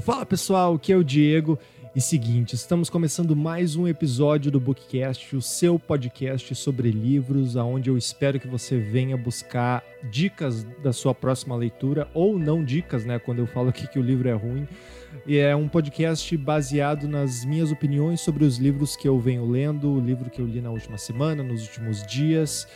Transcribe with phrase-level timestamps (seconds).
[0.00, 1.58] Fala pessoal, aqui é o Diego.
[1.94, 7.90] E seguinte, estamos começando mais um episódio do Bookcast, o seu podcast sobre livros, aonde
[7.90, 13.18] eu espero que você venha buscar dicas da sua próxima leitura ou não dicas, né,
[13.18, 14.66] quando eu falo aqui que o livro é ruim.
[15.26, 19.90] E é um podcast baseado nas minhas opiniões sobre os livros que eu venho lendo,
[19.90, 22.66] o livro que eu li na última semana, nos últimos dias.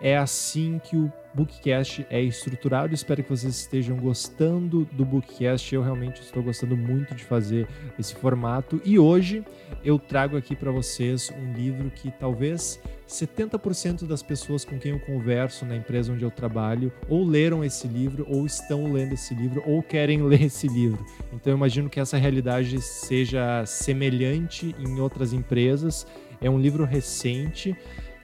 [0.00, 2.94] É assim que o Bookcast é estruturado.
[2.94, 5.74] Espero que vocês estejam gostando do Bookcast.
[5.74, 7.66] Eu realmente estou gostando muito de fazer
[7.98, 8.80] esse formato.
[8.84, 9.42] E hoje
[9.84, 15.00] eu trago aqui para vocês um livro que talvez 70% das pessoas com quem eu
[15.00, 19.62] converso na empresa onde eu trabalho ou leram esse livro, ou estão lendo esse livro,
[19.66, 21.04] ou querem ler esse livro.
[21.32, 26.06] Então eu imagino que essa realidade seja semelhante em outras empresas.
[26.40, 27.76] É um livro recente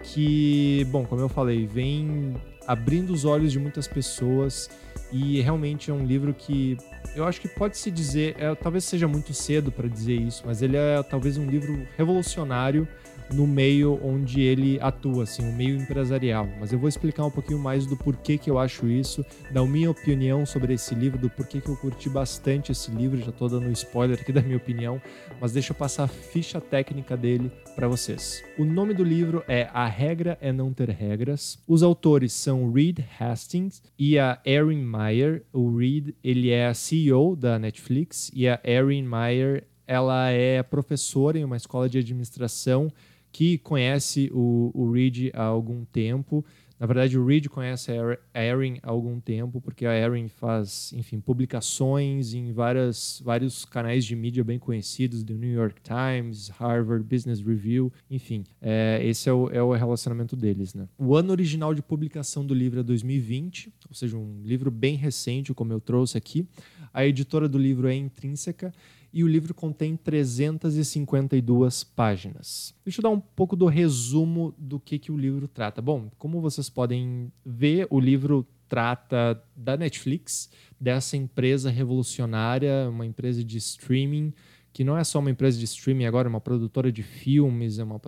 [0.02, 2.34] que, bom, como eu falei, vem
[2.66, 4.70] abrindo os olhos de muitas pessoas
[5.12, 6.76] e realmente é um livro que
[7.14, 10.62] eu acho que pode se dizer, é, talvez seja muito cedo para dizer isso, mas
[10.62, 12.86] ele é talvez um livro revolucionário
[13.32, 16.48] no meio onde ele atua, assim, o meio empresarial.
[16.58, 19.90] Mas eu vou explicar um pouquinho mais do porquê que eu acho isso, da minha
[19.90, 23.20] opinião sobre esse livro, do porquê que eu curti bastante esse livro.
[23.20, 25.00] Já estou dando spoiler aqui da minha opinião,
[25.40, 28.42] mas deixa eu passar a ficha técnica dele para vocês.
[28.58, 31.58] O nome do livro é A Regra é Não Ter Regras.
[31.66, 35.44] Os autores são Reed Hastings e a Erin Meyer.
[35.52, 41.44] O Reed, ele é CEO da Netflix e a Erin Meyer, ela é professora em
[41.44, 42.92] uma escola de administração
[43.32, 46.44] que conhece o, o Reed há algum tempo.
[46.80, 47.92] Na verdade, o Reed conhece
[48.32, 54.02] a Erin há algum tempo, porque a Erin faz, enfim, publicações em várias, vários canais
[54.02, 58.44] de mídia bem conhecidos, do New York Times, Harvard Business Review, enfim.
[58.62, 60.88] É, esse é o, é o relacionamento deles, né?
[60.96, 65.52] O ano original de publicação do livro é 2020, ou seja, um livro bem recente,
[65.52, 66.46] como eu trouxe aqui.
[66.94, 68.72] A editora do livro é Intrínseca
[69.12, 72.74] e o livro contém 352 páginas.
[72.84, 75.82] Deixa eu dar um pouco do resumo do que, que o livro trata.
[75.82, 80.48] Bom, como vocês podem ver, o livro trata da Netflix,
[80.80, 84.32] dessa empresa revolucionária, uma empresa de streaming,
[84.72, 87.84] que não é só uma empresa de streaming agora, é uma produtora de filmes, é
[87.84, 88.00] uma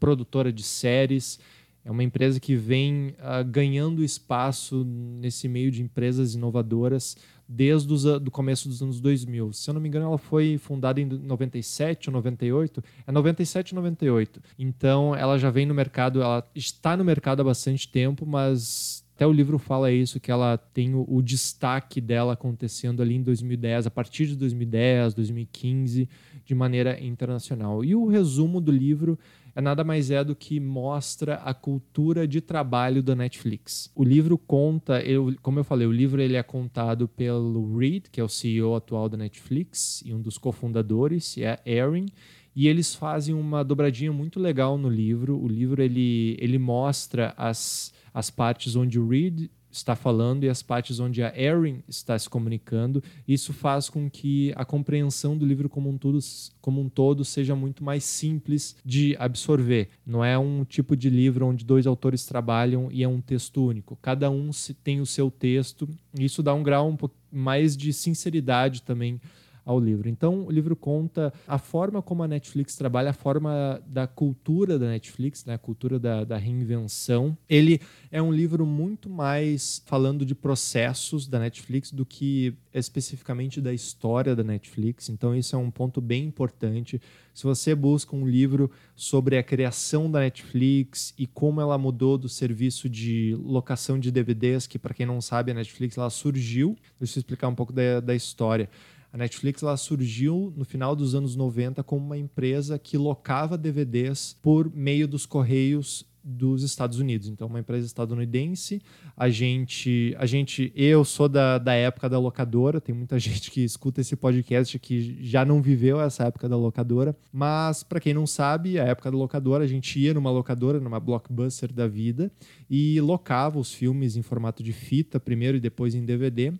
[0.00, 1.38] produtora de séries,
[1.84, 7.16] é uma empresa que vem uh, ganhando espaço nesse meio de empresas inovadoras
[7.54, 9.52] desde o começo dos anos 2000.
[9.52, 12.82] Se eu não me engano, ela foi fundada em 97 ou 98.
[13.06, 14.40] É 97 ou 98.
[14.58, 19.26] Então, ela já vem no mercado, ela está no mercado há bastante tempo, mas até
[19.26, 23.86] o livro fala isso, que ela tem o, o destaque dela acontecendo ali em 2010,
[23.86, 26.08] a partir de 2010, 2015,
[26.44, 27.84] de maneira internacional.
[27.84, 29.18] E o resumo do livro
[29.54, 33.90] é nada mais é do que mostra a cultura de trabalho da Netflix.
[33.94, 38.20] O livro conta, eu, como eu falei, o livro ele é contado pelo Reed, que
[38.20, 42.06] é o CEO atual da Netflix e um dos cofundadores, é Erin,
[42.54, 45.38] e eles fazem uma dobradinha muito legal no livro.
[45.38, 50.62] O livro ele, ele mostra as, as partes onde o Reed está falando e as
[50.62, 53.02] partes onde a Erin está se comunicando.
[53.26, 56.18] Isso faz com que a compreensão do livro como um, todo,
[56.60, 59.88] como um todo seja muito mais simples de absorver.
[60.06, 63.98] Não é um tipo de livro onde dois autores trabalham e é um texto único.
[64.02, 64.50] Cada um
[64.84, 65.88] tem o seu texto.
[66.18, 66.96] Isso dá um grau um
[67.30, 69.18] mais de sinceridade também
[69.64, 70.08] ao livro.
[70.08, 74.86] Então, o livro conta a forma como a Netflix trabalha, a forma da cultura da
[74.86, 77.36] Netflix, né, a cultura da, da reinvenção.
[77.48, 77.80] Ele
[78.10, 84.34] é um livro muito mais falando de processos da Netflix do que especificamente da história
[84.34, 85.08] da Netflix.
[85.08, 87.00] Então, isso é um ponto bem importante.
[87.34, 92.28] Se você busca um livro sobre a criação da Netflix e como ela mudou do
[92.28, 96.76] serviço de locação de DVDs, que, para quem não sabe, a Netflix ela surgiu.
[96.98, 98.68] Deixa eu explicar um pouco da, da história.
[99.12, 104.38] A Netflix ela surgiu no final dos anos 90 como uma empresa que locava DVDs
[104.40, 107.28] por meio dos correios dos Estados Unidos.
[107.28, 108.80] Então, uma empresa estadunidense.
[109.16, 112.80] A gente, a gente, eu sou da, da época da locadora.
[112.80, 117.16] Tem muita gente que escuta esse podcast que já não viveu essa época da locadora.
[117.32, 121.00] Mas para quem não sabe, a época da locadora, a gente ia numa locadora, numa
[121.00, 122.30] blockbuster da vida
[122.70, 126.52] e locava os filmes em formato de fita primeiro e depois em DVD.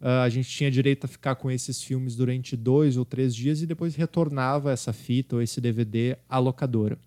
[0.00, 3.60] Uh, a gente tinha direito a ficar com esses filmes durante dois ou três dias
[3.60, 6.98] e depois retornava essa fita ou esse DVD à locadora.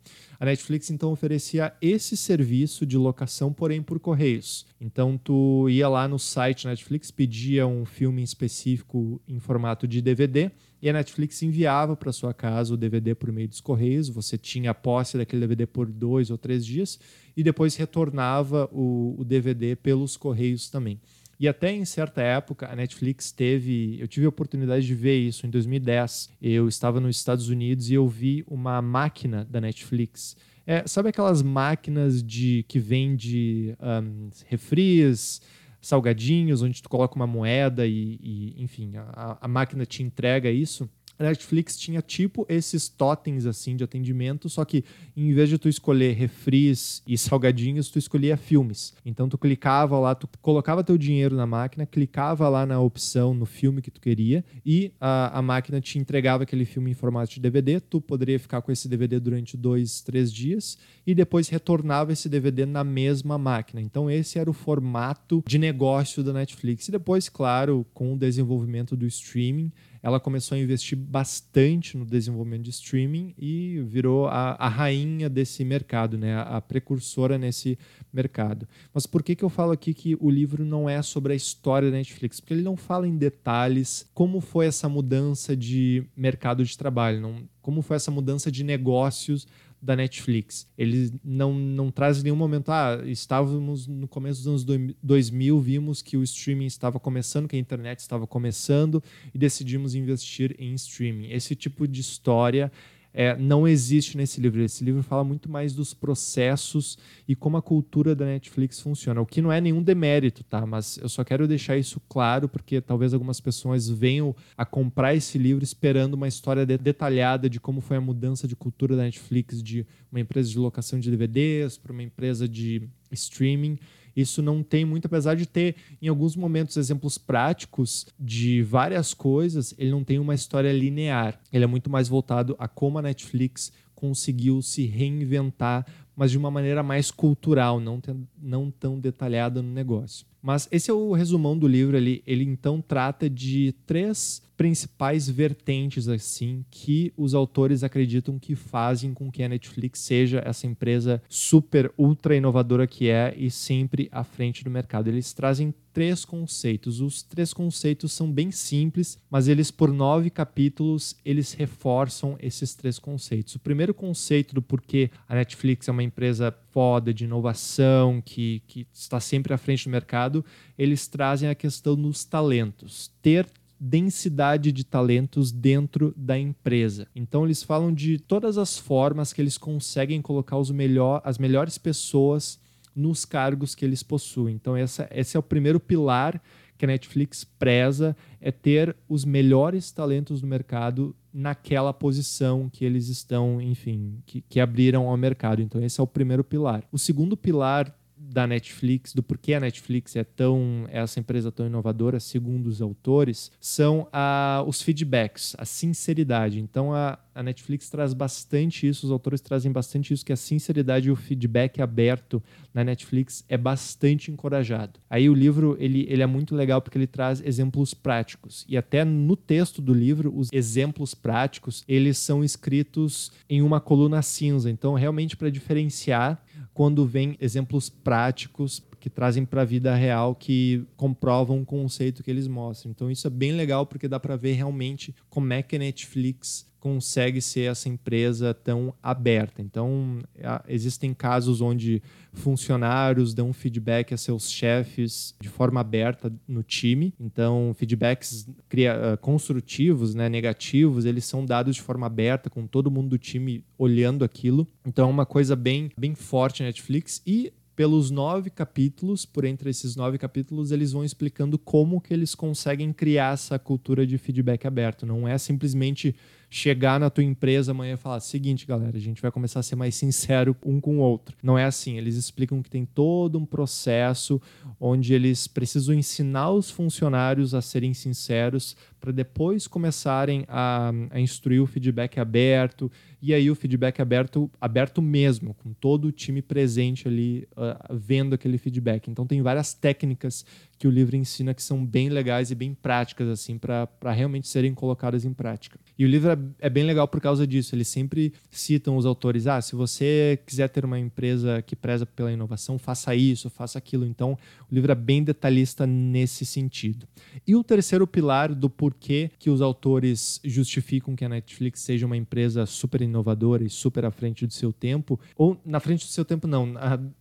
[0.43, 4.65] A Netflix então oferecia esse serviço de locação, porém por correios.
[4.77, 10.51] Então tu ia lá no site Netflix, pedia um filme específico em formato de DVD
[10.81, 14.09] e a Netflix enviava para sua casa o DVD por meio dos correios.
[14.09, 16.99] Você tinha a posse daquele DVD por dois ou três dias
[17.37, 20.99] e depois retornava o, o DVD pelos correios também.
[21.43, 25.45] E até em certa época a Netflix teve, eu tive a oportunidade de ver isso
[25.45, 26.29] em 2010.
[26.41, 30.37] Eu estava nos Estados Unidos e eu vi uma máquina da Netflix.
[30.65, 35.41] É, sabe aquelas máquinas de que vende um, refris,
[35.81, 40.89] salgadinhos, onde tu coloca uma moeda e, e enfim, a, a máquina te entrega isso?
[41.17, 44.83] A Netflix tinha tipo esses totens assim de atendimento, só que
[45.15, 48.93] em vez de tu escolher refris e salgadinhos, tu escolhia filmes.
[49.05, 53.45] Então tu clicava lá, tu colocava teu dinheiro na máquina, clicava lá na opção no
[53.45, 57.39] filme que tu queria e a, a máquina te entregava aquele filme em formato de
[57.39, 57.79] DVD.
[57.79, 62.65] Tu poderia ficar com esse DVD durante dois, três dias e depois retornava esse DVD
[62.65, 63.81] na mesma máquina.
[63.81, 66.87] Então esse era o formato de negócio da Netflix.
[66.87, 69.71] E depois, claro, com o desenvolvimento do streaming,
[70.03, 75.63] ela começou a investir bastante no desenvolvimento de streaming e virou a, a rainha desse
[75.63, 76.35] mercado, né?
[76.35, 77.79] a, a precursora nesse
[78.11, 78.67] mercado.
[78.93, 81.89] Mas por que, que eu falo aqui que o livro não é sobre a história
[81.89, 82.41] da Netflix?
[82.41, 87.37] Porque ele não fala em detalhes como foi essa mudança de mercado de trabalho, não,
[87.61, 89.47] como foi essa mudança de negócios
[89.83, 90.65] da Netflix.
[90.77, 96.01] Ele não, não traz em nenhum momento, ah, estávamos no começo dos anos 2000, vimos
[96.01, 99.03] que o streaming estava começando, que a internet estava começando
[99.33, 101.31] e decidimos investir em streaming.
[101.31, 102.71] Esse tipo de história
[103.13, 104.61] é, não existe nesse livro.
[104.61, 109.21] Esse livro fala muito mais dos processos e como a cultura da Netflix funciona.
[109.21, 110.65] O que não é nenhum demérito, tá?
[110.65, 115.37] Mas eu só quero deixar isso claro porque talvez algumas pessoas venham a comprar esse
[115.37, 119.61] livro esperando uma história de detalhada de como foi a mudança de cultura da Netflix
[119.61, 122.81] de uma empresa de locação de DVDs para uma empresa de
[123.11, 123.77] streaming.
[124.15, 129.73] Isso não tem muito, apesar de ter em alguns momentos exemplos práticos de várias coisas,
[129.77, 131.39] ele não tem uma história linear.
[131.51, 136.51] Ele é muito mais voltado a como a Netflix conseguiu se reinventar, mas de uma
[136.51, 138.01] maneira mais cultural, não,
[138.37, 140.25] não tão detalhada no negócio.
[140.43, 142.21] Mas esse é o resumão do livro ali.
[142.27, 149.31] Ele então trata de três principais vertentes assim que os autores acreditam que fazem com
[149.31, 154.63] que a Netflix seja essa empresa super ultra inovadora que é e sempre à frente
[154.63, 155.07] do mercado.
[155.07, 156.99] Eles trazem três conceitos.
[156.99, 162.99] Os três conceitos são bem simples, mas eles por nove capítulos eles reforçam esses três
[162.99, 163.55] conceitos.
[163.55, 168.87] O primeiro conceito do porquê a Netflix é uma empresa foda de inovação que, que
[168.91, 170.43] está sempre à frente do mercado,
[170.77, 173.11] eles trazem a questão dos talentos.
[173.21, 173.47] Ter
[173.79, 177.07] densidade de talentos dentro da empresa.
[177.15, 181.77] Então eles falam de todas as formas que eles conseguem colocar os melhor, as melhores
[181.77, 182.59] pessoas
[182.95, 184.55] nos cargos que eles possuem.
[184.55, 186.41] Então essa, esse é o primeiro pilar
[186.77, 193.07] que a Netflix preza é ter os melhores talentos do mercado naquela posição que eles
[193.07, 195.61] estão, enfim, que, que abriram ao mercado.
[195.61, 196.83] Então esse é o primeiro pilar.
[196.91, 197.93] O segundo pilar
[198.33, 202.81] da Netflix, do porquê a Netflix é tão é essa empresa tão inovadora, segundo os
[202.81, 206.59] autores, são a, os feedbacks, a sinceridade.
[206.59, 211.09] Então a, a Netflix traz bastante isso, os autores trazem bastante isso, que a sinceridade
[211.09, 212.41] e o feedback aberto
[212.73, 214.99] na Netflix é bastante encorajado.
[215.07, 219.05] Aí o livro ele, ele é muito legal porque ele traz exemplos práticos e até
[219.05, 224.71] no texto do livro os exemplos práticos eles são escritos em uma coluna cinza.
[224.71, 230.85] Então realmente para diferenciar quando vem exemplos práticos que trazem para a vida real que
[230.95, 232.89] comprovam o conceito que eles mostram.
[232.89, 236.65] Então isso é bem legal porque dá para ver realmente como é que a Netflix
[236.79, 239.61] consegue ser essa empresa tão aberta.
[239.61, 240.19] Então,
[240.67, 242.01] existem casos onde
[242.33, 247.13] funcionários dão feedback a seus chefes de forma aberta no time.
[247.19, 248.47] Então, feedbacks
[248.89, 253.63] ah, construtivos, né, negativos, eles são dados de forma aberta, com todo mundo do time
[253.77, 254.67] olhando aquilo.
[254.85, 257.21] Então, é uma coisa bem, bem forte na Netflix.
[257.25, 262.35] E pelos nove capítulos, por entre esses nove capítulos, eles vão explicando como que eles
[262.35, 265.05] conseguem criar essa cultura de feedback aberto.
[265.05, 266.15] Não é simplesmente
[266.53, 269.75] chegar na tua empresa amanhã e falar: seguinte, galera, a gente vai começar a ser
[269.75, 271.35] mais sincero um com o outro.
[271.41, 271.97] Não é assim.
[271.97, 274.39] Eles explicam que tem todo um processo
[274.79, 281.61] onde eles precisam ensinar os funcionários a serem sinceros para depois começarem a, a, instruir
[281.61, 282.89] o feedback aberto
[283.21, 288.33] e aí o feedback aberto aberto mesmo com todo o time presente ali uh, vendo
[288.33, 289.09] aquele feedback.
[289.09, 290.45] Então tem várias técnicas
[290.79, 294.73] que o livro ensina que são bem legais e bem práticas assim para realmente serem
[294.73, 295.77] colocadas em prática.
[295.99, 297.75] E o livro é, é, bem legal por causa disso.
[297.75, 302.31] Eles sempre citam os autores ah se você quiser ter uma empresa que preza pela
[302.31, 304.05] inovação faça isso faça aquilo.
[304.05, 304.37] Então
[304.71, 307.05] o livro é bem detalhista nesse sentido.
[307.45, 311.81] E o terceiro pilar do por por que, que os autores justificam que a Netflix
[311.81, 316.05] seja uma empresa super inovadora e super à frente do seu tempo, ou na frente
[316.05, 316.73] do seu tempo não,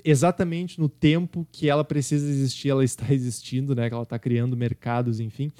[0.04, 3.88] exatamente no tempo que ela precisa existir, ela está existindo, né?
[3.88, 5.50] Que ela está criando mercados, enfim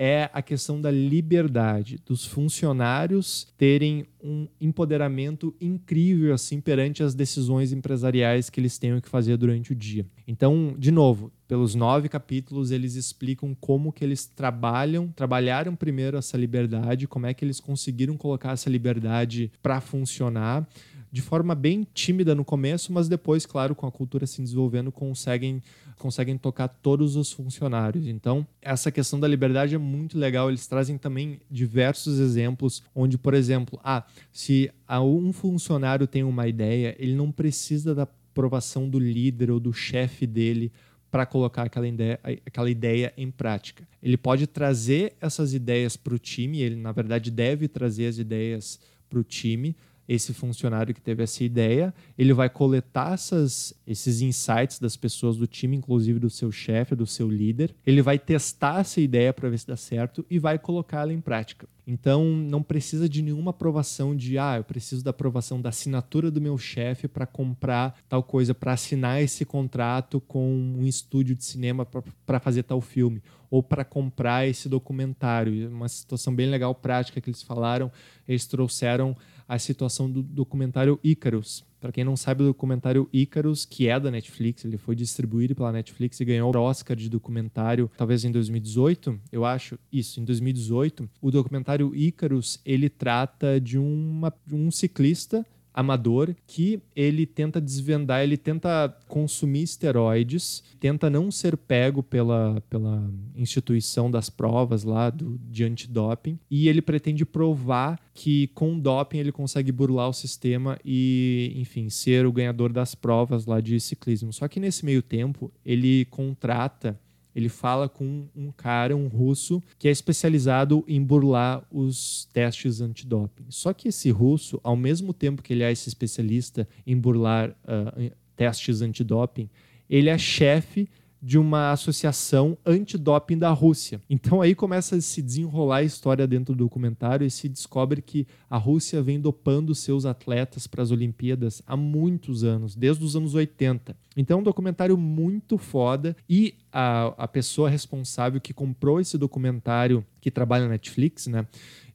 [0.00, 7.72] é a questão da liberdade, dos funcionários terem um empoderamento incrível assim perante as decisões
[7.72, 10.06] empresariais que eles tenham que fazer durante o dia.
[10.24, 16.36] Então, de novo, pelos nove capítulos eles explicam como que eles trabalham, trabalharam primeiro essa
[16.36, 20.64] liberdade, como é que eles conseguiram colocar essa liberdade para funcionar
[21.10, 25.62] de forma bem tímida no começo, mas depois, claro, com a cultura se desenvolvendo, conseguem,
[25.96, 28.06] conseguem tocar todos os funcionários.
[28.06, 30.48] Então, essa questão da liberdade é muito legal.
[30.48, 36.94] Eles trazem também diversos exemplos onde, por exemplo, ah, se um funcionário tem uma ideia,
[36.98, 40.70] ele não precisa da aprovação do líder ou do chefe dele
[41.10, 43.88] para colocar aquela ideia, aquela ideia em prática.
[44.02, 48.78] Ele pode trazer essas ideias para o time, ele, na verdade, deve trazer as ideias
[49.08, 49.74] para o time,
[50.08, 55.46] esse funcionário que teve essa ideia, ele vai coletar essas, esses insights das pessoas do
[55.46, 59.58] time, inclusive do seu chefe, do seu líder, ele vai testar essa ideia para ver
[59.58, 61.68] se dá certo e vai colocá-la em prática.
[61.86, 66.40] Então, não precisa de nenhuma aprovação de, ah, eu preciso da aprovação da assinatura do
[66.40, 71.86] meu chefe para comprar tal coisa, para assinar esse contrato com um estúdio de cinema
[72.26, 75.70] para fazer tal filme, ou para comprar esse documentário.
[75.70, 77.90] Uma situação bem legal, prática que eles falaram,
[78.26, 79.16] eles trouxeram
[79.48, 81.64] a situação do documentário Icarus.
[81.80, 85.72] Para quem não sabe, o documentário Icarus, que é da Netflix, ele foi distribuído pela
[85.72, 91.08] Netflix e ganhou o Oscar de documentário, talvez em 2018, eu acho, isso, em 2018.
[91.22, 95.46] O documentário Icarus, ele trata de, uma, de um ciclista
[95.78, 103.08] amador que ele tenta desvendar, ele tenta consumir esteroides, tenta não ser pego pela, pela
[103.36, 109.30] instituição das provas lá do, de antidoping e ele pretende provar que com doping ele
[109.30, 114.32] consegue burlar o sistema e, enfim, ser o ganhador das provas lá de ciclismo.
[114.32, 116.98] Só que nesse meio tempo ele contrata
[117.38, 123.44] ele fala com um cara, um russo, que é especializado em burlar os testes antidoping.
[123.48, 128.10] Só que esse russo, ao mesmo tempo que ele é esse especialista em burlar uh,
[128.34, 129.48] testes antidoping,
[129.88, 130.88] ele é chefe
[131.20, 134.00] de uma associação antidoping da Rússia.
[134.08, 138.26] Então aí começa a se desenrolar a história dentro do documentário e se descobre que
[138.48, 143.34] a Rússia vem dopando seus atletas para as Olimpíadas há muitos anos, desde os anos
[143.34, 143.96] 80.
[144.16, 150.04] Então é um documentário muito foda e a, a pessoa responsável que comprou esse documentário,
[150.20, 151.46] que trabalha na Netflix, né?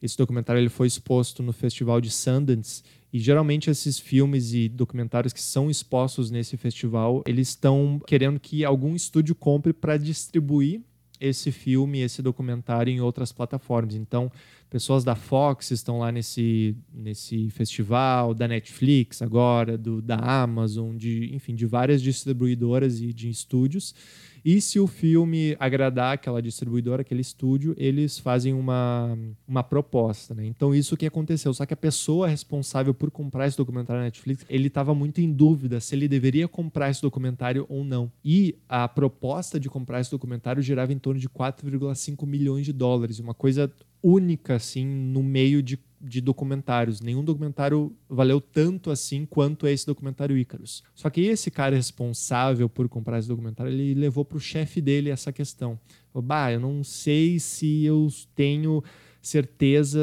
[0.02, 5.32] Esse documentário ele foi exposto no Festival de Sundance e geralmente esses filmes e documentários
[5.32, 10.82] que são expostos nesse festival, eles estão querendo que algum estúdio compre para distribuir
[11.22, 13.94] esse filme, esse documentário em outras plataformas.
[13.94, 14.32] Então,
[14.68, 21.30] pessoas da Fox estão lá nesse, nesse festival, da Netflix agora, do, da Amazon, de,
[21.34, 23.94] enfim, de várias distribuidoras e de estúdios.
[24.44, 30.46] E se o filme agradar aquela distribuidora, aquele estúdio, eles fazem uma, uma proposta, né?
[30.46, 31.54] Então isso que aconteceu.
[31.54, 35.32] Só que a pessoa responsável por comprar esse documentário na Netflix, ele estava muito em
[35.32, 38.12] dúvida se ele deveria comprar esse documentário ou não.
[38.24, 43.20] E a proposta de comprar esse documentário girava em torno de 4,5 milhões de dólares,
[43.20, 43.72] uma coisa
[44.04, 47.00] única assim no meio de de documentários.
[47.00, 50.84] Nenhum documentário valeu tanto assim quanto esse documentário Icarus.
[50.94, 55.10] Só que esse cara responsável por comprar esse documentário, ele levou para o chefe dele
[55.10, 55.80] essa questão.
[56.14, 58.84] Bah, eu não sei se eu tenho
[59.22, 60.00] certeza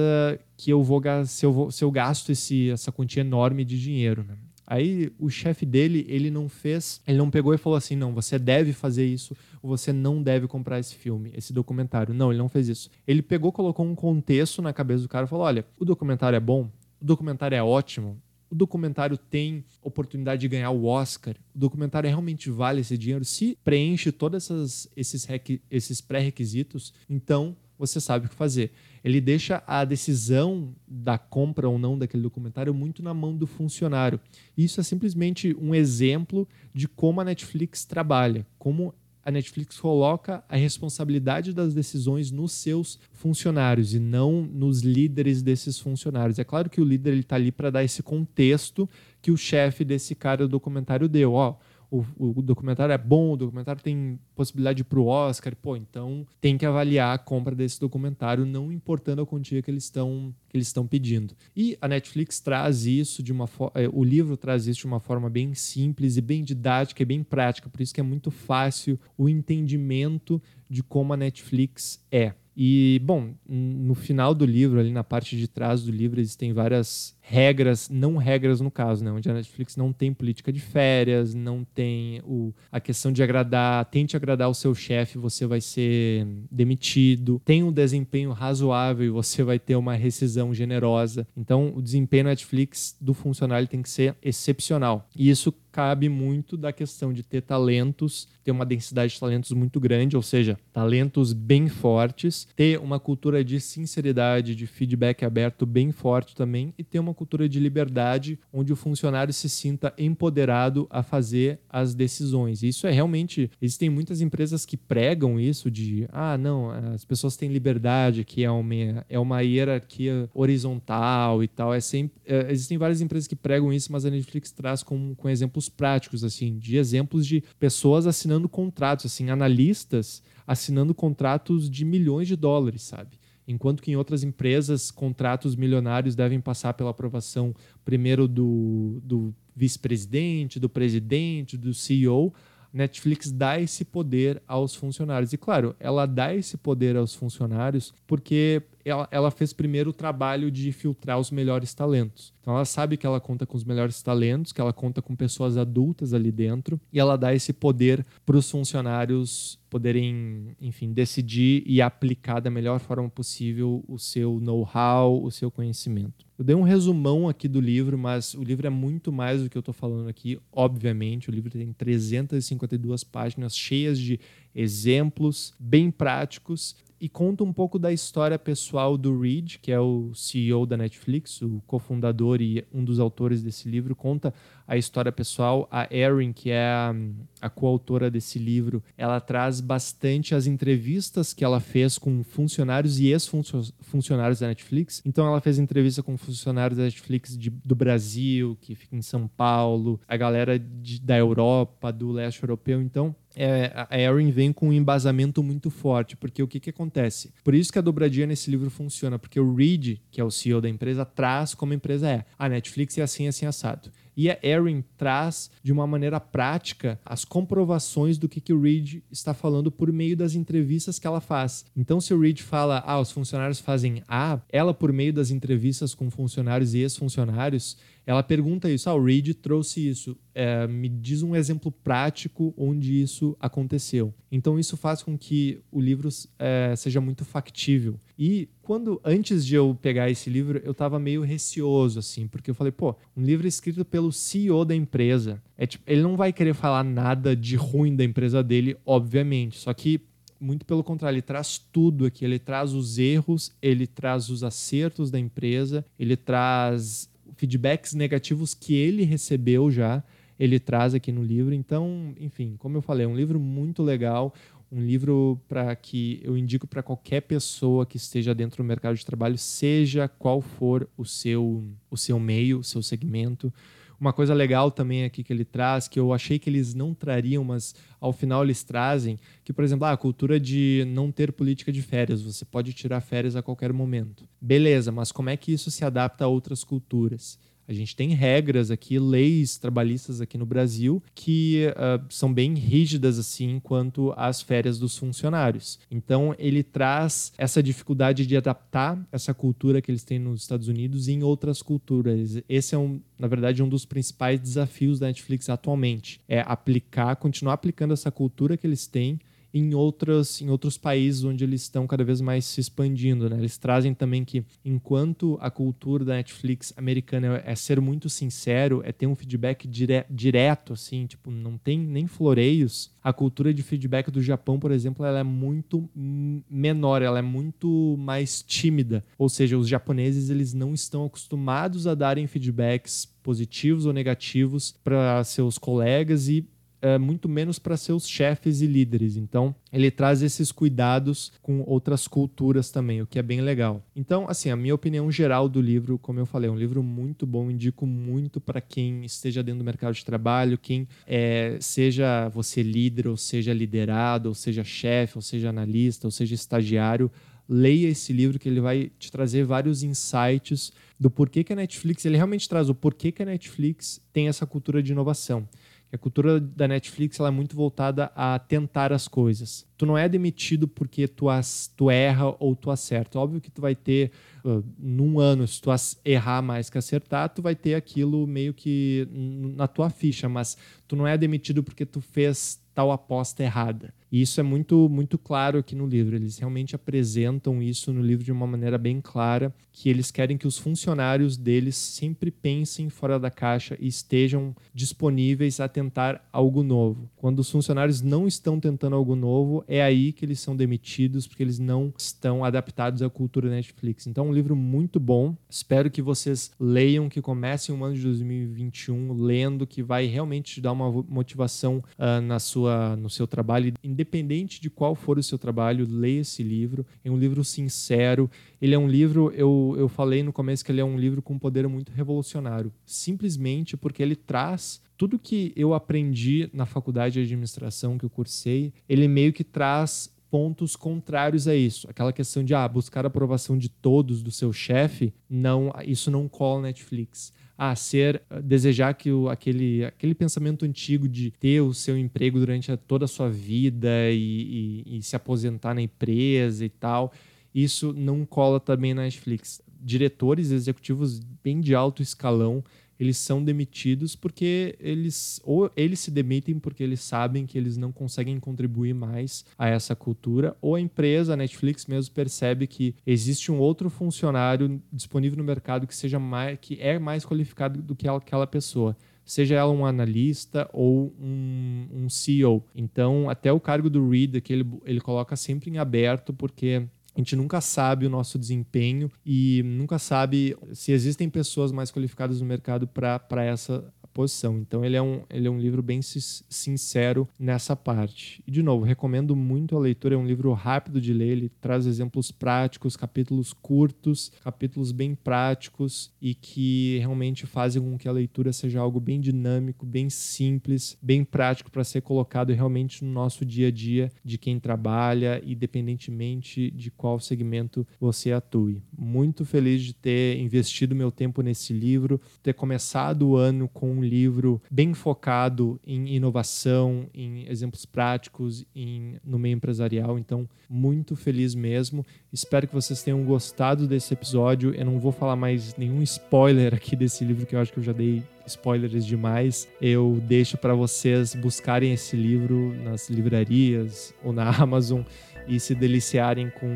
[0.57, 4.25] que eu vou se eu, vou, se eu gasto esse, essa quantia enorme de dinheiro.
[4.25, 4.35] Né?
[4.71, 8.39] Aí o chefe dele, ele não fez, ele não pegou e falou assim: não, você
[8.39, 12.15] deve fazer isso, você não deve comprar esse filme, esse documentário.
[12.15, 12.89] Não, ele não fez isso.
[13.05, 16.41] Ele pegou, colocou um contexto na cabeça do cara e falou: olha, o documentário é
[16.41, 16.71] bom,
[17.03, 18.17] o documentário é ótimo,
[18.49, 23.59] o documentário tem oportunidade de ganhar o Oscar, o documentário realmente vale esse dinheiro, se
[23.65, 24.49] preenche todos
[24.97, 25.27] esses,
[25.69, 28.73] esses pré-requisitos, então você sabe o que fazer.
[29.03, 34.21] Ele deixa a decisão da compra ou não daquele documentário muito na mão do funcionário.
[34.57, 38.95] Isso é simplesmente um exemplo de como a Netflix trabalha, como
[39.25, 45.79] a Netflix coloca a responsabilidade das decisões nos seus funcionários e não nos líderes desses
[45.79, 46.39] funcionários.
[46.39, 48.89] É claro que o líder está ali para dar esse contexto
[49.23, 51.33] que o chefe desse cara do documentário deu.
[51.33, 51.57] Ó,
[51.91, 56.57] o, o documentário é bom, o documentário tem possibilidade para o Oscar, pô, então tem
[56.57, 60.67] que avaliar a compra desse documentário, não importando a quantia que eles estão que eles
[60.67, 61.35] estão pedindo.
[61.55, 65.29] E a Netflix traz isso de uma é, o livro traz isso de uma forma
[65.29, 69.29] bem simples e bem didática e bem prática, por isso que é muito fácil o
[69.29, 72.35] entendimento de como a Netflix é.
[72.63, 77.17] E, bom, no final do livro, ali na parte de trás do livro, existem várias
[77.31, 79.13] regras, não regras no caso, né?
[79.13, 83.85] Onde a Netflix não tem política de férias, não tem o, a questão de agradar,
[83.85, 87.41] tente agradar o seu chefe, você vai ser demitido.
[87.45, 91.25] Tem um desempenho razoável e você vai ter uma rescisão generosa.
[91.37, 95.09] Então, o desempenho Netflix do funcionário tem que ser excepcional.
[95.15, 99.79] E isso cabe muito da questão de ter talentos, ter uma densidade de talentos muito
[99.79, 105.93] grande, ou seja, talentos bem fortes, ter uma cultura de sinceridade, de feedback aberto bem
[105.93, 111.03] forte também e ter uma cultura de liberdade onde o funcionário se sinta empoderado a
[111.03, 112.63] fazer as decisões.
[112.63, 117.53] Isso é realmente, existem muitas empresas que pregam isso de, ah, não, as pessoas têm
[117.53, 123.03] liberdade, que é uma é uma hierarquia horizontal e tal, é sempre é, existem várias
[123.03, 127.27] empresas que pregam isso, mas a Netflix traz com, com exemplos práticos, assim, de exemplos
[127.27, 133.21] de pessoas assinando contratos, assim, analistas assinando contratos de milhões de dólares, sabe?
[133.47, 137.55] Enquanto que em outras empresas, contratos milionários devem passar pela aprovação
[137.85, 142.33] primeiro do, do vice-presidente, do presidente, do CEO.
[142.73, 145.33] Netflix dá esse poder aos funcionários.
[145.33, 150.51] E claro, ela dá esse poder aos funcionários porque ela, ela fez primeiro o trabalho
[150.51, 152.33] de filtrar os melhores talentos.
[152.41, 155.57] Então ela sabe que ela conta com os melhores talentos, que ela conta com pessoas
[155.57, 161.81] adultas ali dentro e ela dá esse poder para os funcionários poderem, enfim, decidir e
[161.81, 166.27] aplicar da melhor forma possível o seu know-how, o seu conhecimento.
[166.37, 169.57] Eu dei um resumão aqui do livro, mas o livro é muito mais do que
[169.57, 170.41] eu estou falando aqui.
[170.51, 174.19] Obviamente, o livro tem 352 páginas cheias de
[174.55, 180.13] exemplos bem práticos e conta um pouco da história pessoal do Reed, que é o
[180.15, 184.35] CEO da Netflix, o cofundador e um dos autores desse livro, conta
[184.69, 185.67] a história pessoal.
[185.71, 186.95] A Erin, que é a,
[187.41, 193.07] a coautora desse livro, ela traz bastante as entrevistas que ela fez com funcionários e
[193.07, 195.03] ex-funcionários da Netflix.
[195.05, 199.27] Então ela fez entrevista com funcionários da Netflix de, do Brasil, que fica em São
[199.27, 202.83] Paulo, a galera de, da Europa, do leste europeu.
[202.83, 207.33] Então é, a Erin vem com um embasamento muito forte, porque o que, que acontece?
[207.45, 210.61] Por isso que a dobradinha nesse livro funciona, porque o Reed, que é o CEO
[210.61, 212.25] da empresa, traz como a empresa é.
[212.39, 213.91] A Netflix é assim, assim, assado.
[214.17, 219.01] E a Erin traz de uma maneira prática as comprovações do que, que o Reed
[219.11, 221.65] está falando por meio das entrevistas que ela faz.
[221.77, 225.95] Então, se o Reed fala, ah, os funcionários fazem A, ela, por meio das entrevistas
[225.95, 230.17] com funcionários e ex-funcionários, ela pergunta isso, ah, o Reed trouxe isso.
[230.35, 234.13] É, me diz um exemplo prático onde isso aconteceu.
[234.31, 236.09] Então isso faz com que o livro
[236.39, 237.99] é, seja muito factível.
[238.19, 242.55] E quando antes de eu pegar esse livro, eu estava meio receoso assim, porque eu
[242.55, 246.55] falei, pô, um livro escrito pelo CEO da empresa, é tipo, ele não vai querer
[246.55, 249.59] falar nada de ruim da empresa dele, obviamente.
[249.59, 250.01] Só que
[250.41, 252.25] muito pelo contrário, ele traz tudo aqui.
[252.25, 258.75] Ele traz os erros, ele traz os acertos da empresa, ele traz feedbacks negativos que
[258.75, 260.03] ele recebeu já,
[260.39, 261.53] ele traz aqui no livro.
[261.53, 264.35] Então, enfim, como eu falei, é um livro muito legal,
[264.73, 269.05] um livro para que eu indico para qualquer pessoa que esteja dentro do mercado de
[269.05, 273.53] trabalho, seja qual for o seu o seu meio, o seu segmento.
[274.01, 277.45] Uma coisa legal também aqui que ele traz, que eu achei que eles não trariam,
[277.45, 281.71] mas ao final eles trazem, que, por exemplo, ah, a cultura de não ter política
[281.71, 284.27] de férias, você pode tirar férias a qualquer momento.
[284.41, 287.39] Beleza, mas como é que isso se adapta a outras culturas?
[287.71, 293.17] A gente tem regras aqui, leis trabalhistas aqui no Brasil que uh, são bem rígidas
[293.17, 295.79] assim quanto às férias dos funcionários.
[295.89, 301.07] Então ele traz essa dificuldade de adaptar essa cultura que eles têm nos Estados Unidos
[301.07, 302.43] em outras culturas.
[302.49, 307.55] Esse é um, na verdade, um dos principais desafios da Netflix atualmente, é aplicar, continuar
[307.55, 309.21] aplicando essa cultura que eles têm
[309.53, 313.29] em, outras, em outros países onde eles estão cada vez mais se expandindo.
[313.29, 313.39] Né?
[313.39, 318.93] Eles trazem também que, enquanto a cultura da Netflix americana é ser muito sincero, é
[318.93, 324.11] ter um feedback dire direto, assim, tipo, não tem nem floreios, a cultura de feedback
[324.11, 329.05] do Japão, por exemplo, ela é muito menor, ela é muito mais tímida.
[329.19, 335.23] Ou seja, os japoneses eles não estão acostumados a darem feedbacks positivos ou negativos para
[335.25, 336.47] seus colegas e
[336.83, 339.17] é, muito menos para seus chefes e líderes.
[339.17, 343.83] Então, ele traz esses cuidados com outras culturas também, o que é bem legal.
[343.95, 347.27] Então, assim, a minha opinião geral do livro, como eu falei, é um livro muito
[347.27, 352.63] bom, indico muito para quem esteja dentro do mercado de trabalho, quem é, seja você
[352.63, 357.11] líder, ou seja liderado, ou seja chefe, ou seja analista, ou seja estagiário,
[357.49, 362.05] leia esse livro que ele vai te trazer vários insights do porquê que a Netflix,
[362.05, 365.49] ele realmente traz o porquê que a Netflix tem essa cultura de inovação
[365.93, 369.67] A cultura da Netflix ela é muito voltada a tentar as coisas.
[369.77, 373.19] Tu não é demitido porque tu, as, tu erra ou tu acerta.
[373.19, 374.13] Óbvio que tu vai ter,
[374.45, 375.71] uh, num ano, se tu
[376.05, 380.95] errar mais que acertar, tu vai ter aquilo meio que na tua ficha, mas tu
[380.95, 383.93] não é demitido porque tu fez tal aposta errada.
[384.11, 386.17] E isso é muito, muito claro aqui no livro.
[386.17, 390.47] Eles realmente apresentam isso no livro de uma maneira bem clara, que eles querem que
[390.47, 397.09] os funcionários deles sempre pensem fora da caixa e estejam disponíveis a tentar algo novo.
[397.17, 401.43] Quando os funcionários não estão tentando algo novo, é aí que eles são demitidos, porque
[401.43, 404.07] eles não estão adaptados à cultura Netflix.
[404.07, 405.37] Então, é um livro muito bom.
[405.49, 410.61] Espero que vocês leiam, que comecem o ano de 2021 lendo, que vai realmente te
[410.61, 413.73] dar uma motivação uh, na sua, no seu trabalho
[414.05, 416.87] de qual for o seu trabalho, leia esse livro.
[417.05, 418.31] É um livro sincero.
[418.61, 421.35] Ele é um livro, eu, eu falei no começo que ele é um livro com
[421.35, 427.21] um poder muito revolucionário, simplesmente porque ele traz tudo que eu aprendi na faculdade de
[427.21, 431.89] administração que eu cursei, ele meio que traz pontos contrários a isso.
[431.91, 436.29] Aquela questão de ah, buscar a aprovação de todos do seu chefe, não, isso não
[436.29, 441.99] cola Netflix a ser desejar que o, aquele, aquele pensamento antigo de ter o seu
[441.99, 447.13] emprego durante toda a sua vida e, e, e se aposentar na empresa e tal,
[447.55, 449.61] isso não cola também na Netflix.
[449.79, 452.65] Diretores executivos bem de alto escalão
[453.01, 457.91] eles são demitidos porque eles ou eles se demitem porque eles sabem que eles não
[457.91, 463.51] conseguem contribuir mais a essa cultura, ou a empresa, a Netflix mesmo percebe que existe
[463.51, 468.07] um outro funcionário disponível no mercado que seja mais que é mais qualificado do que
[468.07, 472.65] aquela pessoa seja ela um analista ou um, um CEO.
[472.75, 476.89] Então, até o cargo do Reed, que ele, ele coloca sempre em aberto, porque
[477.21, 482.41] a gente nunca sabe o nosso desempenho e nunca sabe se existem pessoas mais qualificadas
[482.41, 484.59] no mercado para essa posição.
[484.59, 488.43] Então ele é um, ele é um livro bem sincero nessa parte.
[488.47, 491.87] E de novo, recomendo muito a leitura, é um livro rápido de ler, ele traz
[491.87, 498.53] exemplos práticos, capítulos curtos, capítulos bem práticos e que realmente fazem com que a leitura
[498.53, 503.69] seja algo bem dinâmico, bem simples, bem prático para ser colocado realmente no nosso dia
[503.69, 508.83] a dia de quem trabalha, independentemente de qual segmento você atue.
[508.97, 514.05] Muito feliz de ter investido meu tempo nesse livro, ter começado o ano com um
[514.05, 520.19] livro bem focado em inovação, em exemplos práticos, em, no meio empresarial.
[520.19, 522.05] Então, muito feliz mesmo.
[522.33, 524.75] Espero que vocês tenham gostado desse episódio.
[524.75, 527.85] Eu não vou falar mais nenhum spoiler aqui desse livro, que eu acho que eu
[527.85, 529.69] já dei spoilers demais.
[529.81, 535.03] Eu deixo para vocês buscarem esse livro nas livrarias ou na Amazon
[535.47, 536.69] e se deliciarem com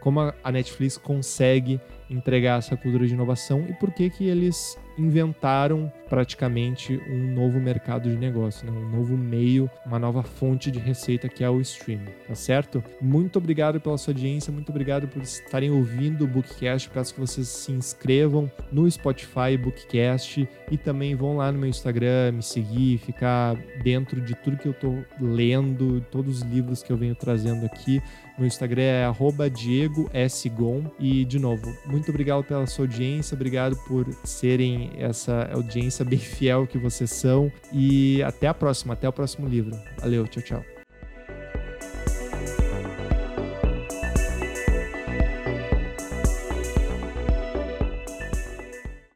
[0.00, 5.92] como a Netflix consegue entregar essa cultura de inovação e por que que eles inventaram
[6.08, 8.72] praticamente um novo mercado de negócio, né?
[8.72, 12.82] um novo meio, uma nova fonte de receita que é o streaming, tá certo?
[13.00, 16.88] Muito obrigado pela sua audiência, muito obrigado por estarem ouvindo o Bookcast.
[16.90, 22.32] Peço que vocês se inscrevam no Spotify Bookcast e também vão lá no meu Instagram
[22.32, 26.96] me seguir, ficar dentro de tudo que eu tô lendo, todos os livros que eu
[26.96, 28.00] venho trazendo aqui.
[28.38, 29.04] Meu Instagram é
[29.48, 30.48] Diego S.
[30.48, 30.84] Gon.
[30.98, 36.66] E, de novo, muito obrigado pela sua audiência, obrigado por serem essa audiência bem fiel
[36.66, 37.50] que vocês são.
[37.72, 39.76] E até a próxima, até o próximo livro.
[39.98, 40.75] Valeu, tchau, tchau.